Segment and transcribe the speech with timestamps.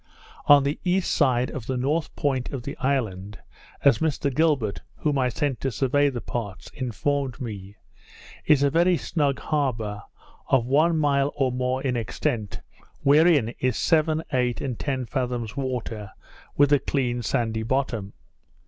[0.47, 3.37] On the east side of the north point of the island,
[3.83, 7.75] (as Mr Gilbert, whom I sent to survey the parts, informed me)
[8.47, 10.01] is a very snug harbour,
[10.47, 12.61] of one mile or more in extent,
[13.03, 16.13] wherein is seven, eight, and ten fathoms water,
[16.57, 18.13] with a clean sandy bottom.